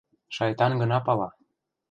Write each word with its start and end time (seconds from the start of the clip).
—Шайтан 0.35 0.71
гына 0.81 0.97
пала... 1.05 1.29